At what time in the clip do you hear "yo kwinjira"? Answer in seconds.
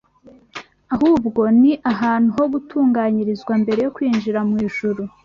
3.85-4.39